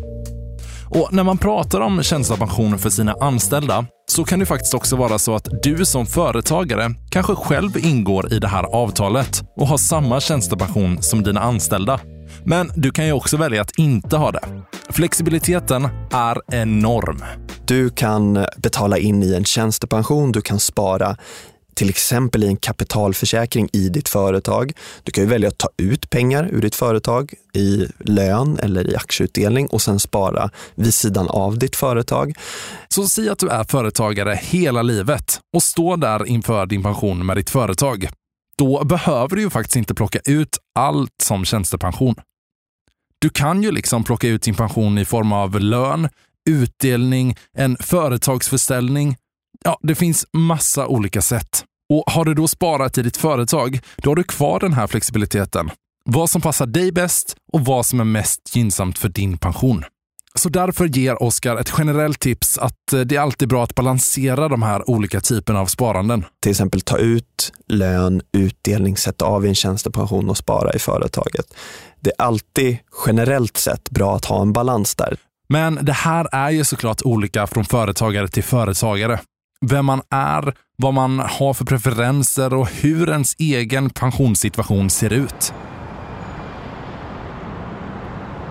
Och 0.90 1.12
när 1.12 1.22
man 1.22 1.38
pratar 1.38 1.80
om 1.80 2.02
tjänstepension 2.02 2.78
för 2.78 2.90
sina 2.90 3.14
anställda 3.20 3.86
så 4.10 4.24
kan 4.24 4.38
det 4.38 4.46
faktiskt 4.46 4.74
också 4.74 4.96
vara 4.96 5.18
så 5.18 5.34
att 5.34 5.48
du 5.62 5.86
som 5.86 6.06
företagare 6.06 6.94
kanske 7.10 7.34
själv 7.34 7.78
ingår 7.78 8.32
i 8.32 8.38
det 8.38 8.48
här 8.48 8.62
avtalet 8.62 9.42
och 9.56 9.68
har 9.68 9.78
samma 9.78 10.20
tjänstepension 10.20 11.02
som 11.02 11.22
dina 11.22 11.40
anställda. 11.40 12.00
Men 12.44 12.72
du 12.74 12.90
kan 12.90 13.06
ju 13.06 13.12
också 13.12 13.36
välja 13.36 13.62
att 13.62 13.78
inte 13.78 14.16
ha 14.16 14.32
det. 14.32 14.40
Flexibiliteten 14.90 15.88
är 16.12 16.40
enorm. 16.52 17.24
Du 17.64 17.90
kan 17.90 18.46
betala 18.56 18.98
in 18.98 19.22
i 19.22 19.34
en 19.34 19.44
tjänstepension, 19.44 20.32
du 20.32 20.40
kan 20.40 20.60
spara 20.60 21.16
till 21.74 21.90
exempel 21.90 22.44
i 22.44 22.46
en 22.46 22.56
kapitalförsäkring 22.56 23.68
i 23.72 23.88
ditt 23.88 24.08
företag. 24.08 24.72
Du 25.02 25.12
kan 25.12 25.24
ju 25.24 25.30
välja 25.30 25.48
att 25.48 25.58
ta 25.58 25.68
ut 25.76 26.10
pengar 26.10 26.48
ur 26.52 26.60
ditt 26.60 26.74
företag 26.74 27.34
i 27.54 27.86
lön 27.98 28.58
eller 28.62 28.90
i 28.90 28.96
aktieutdelning 28.96 29.66
och 29.66 29.82
sen 29.82 30.00
spara 30.00 30.50
vid 30.74 30.94
sidan 30.94 31.28
av 31.28 31.58
ditt 31.58 31.76
företag. 31.76 32.34
Så 32.88 33.06
säg 33.06 33.28
att 33.28 33.38
du 33.38 33.48
är 33.48 33.64
företagare 33.64 34.38
hela 34.42 34.82
livet 34.82 35.40
och 35.54 35.62
står 35.62 35.96
där 35.96 36.26
inför 36.26 36.66
din 36.66 36.82
pension 36.82 37.26
med 37.26 37.36
ditt 37.36 37.50
företag. 37.50 38.08
Då 38.58 38.84
behöver 38.84 39.36
du 39.36 39.42
ju 39.42 39.50
faktiskt 39.50 39.76
inte 39.76 39.94
plocka 39.94 40.18
ut 40.24 40.58
allt 40.78 41.14
som 41.22 41.44
tjänstepension. 41.44 42.14
Du 43.22 43.30
kan 43.30 43.62
ju 43.62 43.70
liksom 43.70 44.04
plocka 44.04 44.28
ut 44.28 44.42
din 44.42 44.54
pension 44.54 44.98
i 44.98 45.04
form 45.04 45.32
av 45.32 45.60
lön, 45.60 46.08
utdelning, 46.48 47.36
en 47.56 47.76
företagsförsäljning. 47.76 49.16
Ja, 49.64 49.78
det 49.82 49.94
finns 49.94 50.26
massa 50.32 50.86
olika 50.86 51.22
sätt. 51.22 51.64
Och 51.90 52.04
har 52.06 52.24
du 52.24 52.34
då 52.34 52.48
sparat 52.48 52.98
i 52.98 53.02
ditt 53.02 53.16
företag, 53.16 53.80
då 53.96 54.10
har 54.10 54.16
du 54.16 54.24
kvar 54.24 54.60
den 54.60 54.72
här 54.72 54.86
flexibiliteten. 54.86 55.70
Vad 56.04 56.30
som 56.30 56.42
passar 56.42 56.66
dig 56.66 56.92
bäst 56.92 57.36
och 57.52 57.64
vad 57.64 57.86
som 57.86 58.00
är 58.00 58.04
mest 58.04 58.56
gynnsamt 58.56 58.98
för 58.98 59.08
din 59.08 59.38
pension. 59.38 59.84
Så 60.34 60.48
därför 60.48 60.86
ger 60.86 61.22
Oskar 61.22 61.56
ett 61.56 61.72
generellt 61.78 62.20
tips 62.20 62.58
att 62.58 62.92
eh, 62.92 63.00
det 63.00 63.16
är 63.16 63.20
alltid 63.20 63.48
bra 63.48 63.64
att 63.64 63.74
balansera 63.74 64.48
de 64.48 64.62
här 64.62 64.90
olika 64.90 65.20
typerna 65.20 65.60
av 65.60 65.66
sparanden. 65.66 66.24
Till 66.42 66.50
exempel 66.50 66.80
ta 66.80 66.98
ut 66.98 67.52
lön, 67.68 68.22
utdelning, 68.32 68.96
sätta 68.96 69.24
av 69.24 69.46
i 69.46 69.48
en 69.48 69.54
tjänstepension 69.54 70.30
och 70.30 70.36
spara 70.36 70.72
i 70.72 70.78
företaget. 70.78 71.54
Det 72.00 72.10
är 72.10 72.24
alltid 72.24 72.78
generellt 73.06 73.56
sett 73.56 73.90
bra 73.90 74.16
att 74.16 74.24
ha 74.24 74.42
en 74.42 74.52
balans 74.52 74.94
där. 74.94 75.16
Men 75.48 75.78
det 75.82 75.92
här 75.92 76.28
är 76.32 76.50
ju 76.50 76.64
såklart 76.64 77.02
olika 77.04 77.46
från 77.46 77.64
företagare 77.64 78.28
till 78.28 78.44
företagare. 78.44 79.20
Vem 79.66 79.86
man 79.86 80.02
är, 80.10 80.54
vad 80.76 80.94
man 80.94 81.18
har 81.18 81.54
för 81.54 81.64
preferenser 81.64 82.54
och 82.54 82.68
hur 82.68 83.10
ens 83.10 83.34
egen 83.38 83.90
pensionssituation 83.90 84.90
ser 84.90 85.12
ut. 85.12 85.52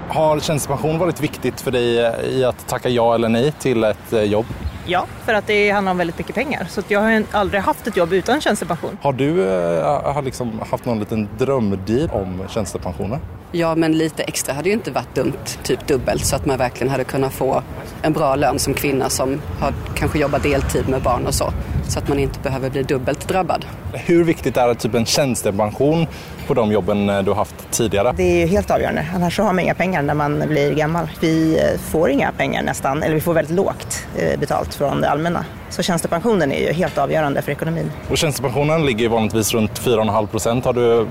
Har 0.10 0.40
tjänstepension 0.40 0.98
varit 0.98 1.22
viktigt 1.22 1.62
för 1.62 1.72
dig 1.72 2.14
i 2.30 2.44
att 2.44 2.68
tacka 2.68 2.90
ja 2.90 3.16
eller 3.16 3.30
nej 3.30 3.52
till 3.52 3.84
ett 3.84 4.14
eh, 4.14 4.24
jobb? 4.24 4.46
Ja, 4.86 5.06
för 5.26 5.34
att 5.34 5.48
det 5.48 5.70
handlar 5.70 5.92
om 5.92 5.98
väldigt 5.98 6.18
mycket 6.18 6.36
pengar. 6.36 6.68
Så 6.70 6.82
jag 6.88 7.02
har 7.02 7.24
aldrig 7.32 7.62
haft 7.62 7.88
ett 7.88 7.98
jobb 7.98 8.14
utan 8.14 8.42
tjänstepension. 8.42 8.98
Har 9.02 9.14
du 9.14 9.50
äh, 9.80 10.22
liksom 10.24 10.62
haft 10.70 10.86
någon 10.86 11.00
liten 11.00 11.28
drömdeal 11.38 12.10
om 12.10 12.44
tjänstepensionen? 12.50 13.20
Ja, 13.52 13.76
men 13.76 13.98
lite 13.98 14.24
extra 14.24 14.54
hade 14.54 14.70
ju 14.70 14.74
inte 14.74 14.92
varit 14.92 15.16
dumt, 15.16 15.46
typ 15.64 15.88
dubbelt, 15.88 16.26
så 16.26 16.36
att 16.36 16.46
man 16.46 16.58
verkligen 16.58 16.92
hade 16.92 17.04
kunnat 17.04 17.34
få 17.34 17.64
en 18.02 18.14
bra 18.14 18.36
lön 18.36 18.60
som 18.60 18.74
kvinna 18.74 19.10
som 19.10 19.42
har 19.60 19.74
kanske 19.96 20.20
jobbat 20.20 20.44
deltid 20.44 20.90
med 20.90 21.02
barn 21.02 21.28
och 21.28 21.34
så. 21.34 21.54
Så 21.90 22.00
att 22.00 22.08
man 22.08 22.20
inte 22.20 22.40
behöver 22.40 22.70
bli 22.70 22.84
dubbelt 22.84 23.28
drabbad. 23.28 23.66
Hur 23.94 24.24
viktigt 24.24 24.58
är 24.58 24.74
typ 24.74 24.96
en 24.96 25.06
tjänstepension 25.06 26.08
på 26.48 26.54
de 26.54 26.72
jobben 26.72 27.10
eh, 27.10 27.24
du 27.24 27.32
har 27.32 27.36
haft 27.36 27.72
tidigare? 27.72 28.14
Det 28.18 28.24
är 28.24 28.40
ju 28.40 28.46
helt 28.46 28.72
avgörande, 28.72 29.06
annars 29.16 29.36
så 29.36 29.44
har 29.44 29.54
man 29.54 29.60
inga 29.60 29.74
pengar 29.74 30.02
när 30.02 30.14
man 30.14 30.44
blir 30.48 30.74
gammal. 30.74 31.10
Vi 31.20 31.58
eh, 31.58 31.80
får 31.80 32.10
inga 32.10 32.32
pengar 32.32 32.64
nästan, 32.64 33.04
eller 33.04 33.16
vi 33.16 33.22
får 33.22 33.34
väldigt 33.34 33.56
lågt 33.56 34.08
eh, 34.18 34.40
betalt 34.40 34.74
från 34.74 35.02
det 35.02 35.10
allmänna. 35.10 35.46
Så 35.70 35.84
tjänstepensionen 35.84 36.52
är 36.52 36.68
ju 36.68 36.74
helt 36.74 36.98
avgörande 36.98 37.42
för 37.42 37.52
ekonomin. 37.52 37.92
Och 38.10 38.18
tjänstepensionen 38.18 38.86
ligger 38.86 39.02
ju 39.02 39.08
vanligtvis 39.08 39.54
runt 39.54 39.82
4,5 39.82 40.28
procent. 40.28 40.66
Har 40.66 40.74
du 40.74 41.08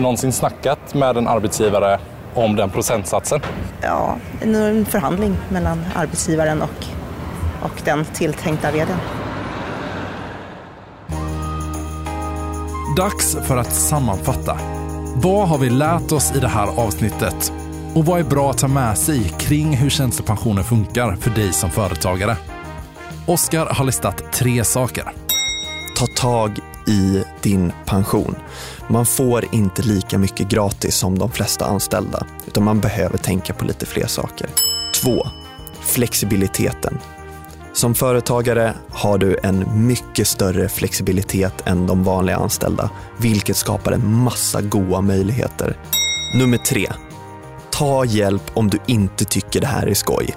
någonsin 0.00 0.32
snackat 0.32 0.94
med 0.94 1.16
en 1.16 1.28
arbetsgivare 1.28 1.98
om 2.34 2.56
den 2.56 2.70
procentsatsen? 2.70 3.40
Ja, 3.80 4.16
en 4.42 4.84
förhandling 4.84 5.36
mellan 5.48 5.84
arbetsgivaren 5.94 6.62
och, 6.62 6.86
och 7.62 7.82
den 7.84 8.04
tilltänkta 8.04 8.70
vdn. 8.70 8.98
Dags 12.90 13.36
för 13.46 13.56
att 13.56 13.74
sammanfatta. 13.74 14.58
Vad 15.14 15.48
har 15.48 15.58
vi 15.58 15.70
lärt 15.70 16.12
oss 16.12 16.32
i 16.36 16.40
det 16.40 16.48
här 16.48 16.66
avsnittet? 16.66 17.52
Och 17.94 18.06
vad 18.06 18.20
är 18.20 18.24
bra 18.24 18.50
att 18.50 18.58
ta 18.58 18.68
med 18.68 18.98
sig 18.98 19.32
kring 19.38 19.76
hur 19.76 19.90
tjänstepensionen 19.90 20.64
funkar 20.64 21.16
för 21.16 21.30
dig 21.30 21.52
som 21.52 21.70
företagare? 21.70 22.36
Oskar 23.26 23.66
har 23.66 23.84
listat 23.84 24.32
tre 24.32 24.64
saker. 24.64 25.04
Ta 25.98 26.06
tag 26.06 26.58
i 26.86 27.24
din 27.42 27.72
pension. 27.84 28.36
Man 28.88 29.06
får 29.06 29.54
inte 29.54 29.82
lika 29.82 30.18
mycket 30.18 30.48
gratis 30.48 30.94
som 30.94 31.18
de 31.18 31.30
flesta 31.30 31.66
anställda, 31.66 32.26
utan 32.46 32.64
man 32.64 32.80
behöver 32.80 33.18
tänka 33.18 33.54
på 33.54 33.64
lite 33.64 33.86
fler 33.86 34.06
saker. 34.06 34.48
Två, 35.02 35.26
flexibiliteten. 35.80 36.98
Som 37.74 37.94
företagare 37.94 38.74
har 38.90 39.18
du 39.18 39.36
en 39.42 39.86
mycket 39.86 40.28
större 40.28 40.68
flexibilitet 40.68 41.66
än 41.66 41.86
de 41.86 42.04
vanliga 42.04 42.36
anställda, 42.36 42.90
vilket 43.16 43.56
skapar 43.56 43.92
en 43.92 44.14
massa 44.14 44.60
goda 44.60 45.00
möjligheter. 45.00 45.76
Nummer 46.34 46.58
tre, 46.58 46.92
ta 47.70 48.04
hjälp 48.04 48.42
om 48.54 48.70
du 48.70 48.78
inte 48.86 49.24
tycker 49.24 49.60
det 49.60 49.66
här 49.66 49.86
är 49.86 49.94
skoj. 49.94 50.34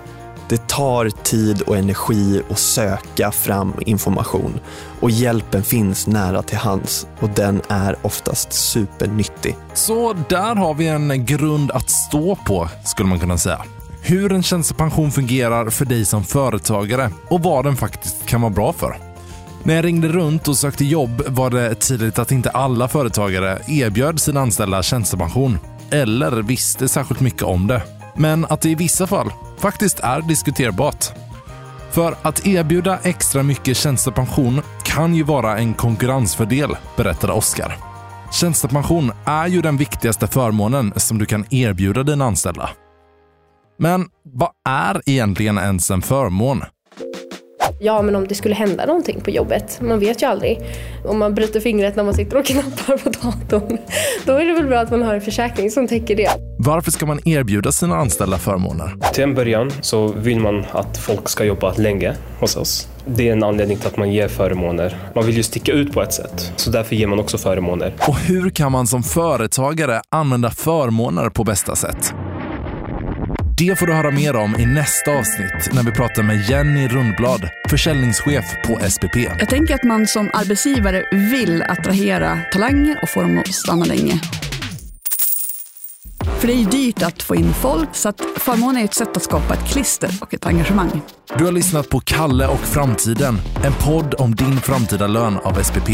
Det 0.49 0.67
tar 0.67 1.09
tid 1.09 1.61
och 1.61 1.77
energi 1.77 2.41
att 2.49 2.59
söka 2.59 3.31
fram 3.31 3.73
information 3.79 4.59
och 4.99 5.11
hjälpen 5.11 5.63
finns 5.63 6.07
nära 6.07 6.41
till 6.41 6.57
hands 6.57 7.07
och 7.19 7.29
den 7.29 7.61
är 7.69 7.95
oftast 8.01 8.53
supernyttig. 8.53 9.57
Så 9.73 10.13
där 10.29 10.55
har 10.55 10.73
vi 10.73 10.87
en 10.87 11.25
grund 11.25 11.71
att 11.71 11.89
stå 11.89 12.35
på 12.35 12.69
skulle 12.83 13.09
man 13.09 13.19
kunna 13.19 13.37
säga. 13.37 13.61
Hur 14.07 14.31
en 14.31 14.43
tjänstepension 14.43 15.11
fungerar 15.11 15.69
för 15.69 15.85
dig 15.85 16.05
som 16.05 16.23
företagare 16.23 17.11
och 17.29 17.43
vad 17.43 17.65
den 17.65 17.75
faktiskt 17.75 18.25
kan 18.25 18.41
vara 18.41 18.53
bra 18.53 18.73
för. 18.73 18.97
När 19.63 19.75
jag 19.75 19.85
ringde 19.85 20.07
runt 20.07 20.47
och 20.47 20.57
sökte 20.57 20.85
jobb 20.85 21.23
var 21.27 21.49
det 21.49 21.75
tydligt 21.75 22.19
att 22.19 22.31
inte 22.31 22.49
alla 22.49 22.87
företagare 22.87 23.61
erbjöd 23.67 24.19
sina 24.19 24.41
anställda 24.41 24.83
tjänstepension 24.83 25.59
eller 25.91 26.31
visste 26.31 26.87
särskilt 26.87 27.19
mycket 27.19 27.41
om 27.41 27.67
det. 27.67 27.81
Men 28.15 28.45
att 28.45 28.61
det 28.61 28.69
i 28.69 28.75
vissa 28.75 29.07
fall 29.07 29.33
faktiskt 29.57 29.99
är 29.99 30.21
diskuterbart. 30.21 31.05
För 31.91 32.15
att 32.21 32.47
erbjuda 32.47 32.99
extra 33.03 33.43
mycket 33.43 33.77
tjänstepension 33.77 34.61
kan 34.83 35.15
ju 35.15 35.23
vara 35.23 35.57
en 35.57 35.73
konkurrensfördel, 35.73 36.77
berättade 36.97 37.33
Oskar. 37.33 37.77
Tjänstepension 38.31 39.11
är 39.25 39.47
ju 39.47 39.61
den 39.61 39.77
viktigaste 39.77 40.27
förmånen 40.27 40.93
som 40.95 41.17
du 41.17 41.25
kan 41.25 41.45
erbjuda 41.49 42.03
dina 42.03 42.25
anställda. 42.25 42.69
Men 43.77 44.05
vad 44.23 44.49
är 44.69 45.01
egentligen 45.05 45.57
ens 45.57 45.91
en 45.91 46.01
förmån? 46.01 46.63
Ja, 47.79 48.01
men 48.01 48.15
om 48.15 48.27
det 48.27 48.35
skulle 48.35 48.55
hända 48.55 48.85
någonting 48.85 49.21
på 49.21 49.29
jobbet, 49.29 49.81
man 49.81 49.99
vet 49.99 50.21
ju 50.21 50.25
aldrig. 50.25 50.59
Om 51.05 51.19
man 51.19 51.35
bryter 51.35 51.59
fingret 51.59 51.95
när 51.95 52.03
man 52.03 52.13
sitter 52.13 52.37
och 52.37 52.45
knappar 52.45 52.97
på 52.97 53.09
datorn, 53.09 53.77
då 54.25 54.33
är 54.33 54.45
det 54.45 54.53
väl 54.53 54.67
bra 54.67 54.79
att 54.79 54.91
man 54.91 55.01
har 55.01 55.13
en 55.13 55.21
försäkring 55.21 55.71
som 55.71 55.87
täcker 55.87 56.15
det. 56.15 56.29
Varför 56.59 56.91
ska 56.91 57.05
man 57.05 57.27
erbjuda 57.27 57.71
sina 57.71 57.95
anställda 57.95 58.37
förmåner? 58.37 58.95
Till 59.13 59.23
en 59.23 59.35
början 59.35 59.71
så 59.81 60.07
vill 60.07 60.39
man 60.39 60.65
att 60.71 60.97
folk 60.97 61.29
ska 61.29 61.43
jobba 61.43 61.73
länge 61.77 62.15
hos 62.39 62.55
oss. 62.55 62.87
Det 63.05 63.29
är 63.29 63.31
en 63.31 63.43
anledning 63.43 63.77
till 63.77 63.87
att 63.87 63.97
man 63.97 64.11
ger 64.11 64.27
förmåner. 64.27 64.97
Man 65.15 65.25
vill 65.25 65.37
ju 65.37 65.43
sticka 65.43 65.71
ut 65.71 65.93
på 65.93 66.01
ett 66.01 66.13
sätt, 66.13 66.51
så 66.55 66.69
därför 66.71 66.95
ger 66.95 67.07
man 67.07 67.19
också 67.19 67.37
förmåner. 67.37 67.93
Och 68.07 68.17
hur 68.17 68.49
kan 68.49 68.71
man 68.71 68.87
som 68.87 69.03
företagare 69.03 70.01
använda 70.09 70.49
förmåner 70.49 71.29
på 71.29 71.43
bästa 71.43 71.75
sätt? 71.75 72.13
Det 73.57 73.79
får 73.79 73.87
du 73.87 73.93
höra 73.93 74.11
mer 74.11 74.35
om 74.35 74.55
i 74.59 74.65
nästa 74.65 75.11
avsnitt 75.11 75.73
när 75.73 75.83
vi 75.83 75.91
pratar 75.91 76.23
med 76.23 76.49
Jenny 76.49 76.87
Rundblad, 76.87 77.49
försäljningschef 77.69 78.45
på 78.65 78.79
SPP. 78.89 79.15
Jag 79.15 79.49
tänker 79.49 79.75
att 79.75 79.83
man 79.83 80.07
som 80.07 80.29
arbetsgivare 80.33 81.05
vill 81.11 81.61
attrahera 81.61 82.39
talanger 82.51 82.99
och 83.01 83.09
få 83.09 83.21
dem 83.21 83.39
att 83.39 83.53
stanna 83.53 83.85
länge. 83.85 84.21
För 86.39 86.47
det 86.47 86.53
är 86.53 86.57
ju 86.57 86.65
dyrt 86.65 87.01
att 87.01 87.23
få 87.23 87.35
in 87.35 87.53
folk, 87.53 87.89
så 87.91 88.09
att 88.09 88.21
förmånen 88.37 88.81
är 88.81 88.85
ett 88.85 88.93
sätt 88.93 89.17
att 89.17 89.23
skapa 89.23 89.53
ett 89.53 89.67
klister 89.71 90.09
och 90.21 90.33
ett 90.33 90.45
engagemang. 90.45 91.01
Du 91.37 91.45
har 91.45 91.51
lyssnat 91.51 91.89
på 91.89 91.99
Kalle 91.99 92.47
och 92.47 92.59
framtiden, 92.59 93.37
en 93.65 93.73
podd 93.73 94.13
om 94.13 94.35
din 94.35 94.57
framtida 94.57 95.07
lön 95.07 95.37
av 95.37 95.63
SPP. 95.63 95.89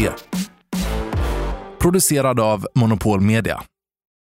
Producerad 1.78 2.40
av 2.40 2.66
Monopol 2.74 3.20
Media. 3.20 3.62